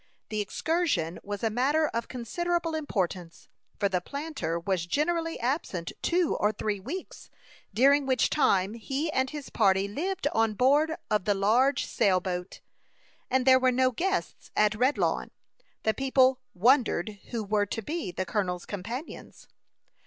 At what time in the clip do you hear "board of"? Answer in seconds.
10.55-11.25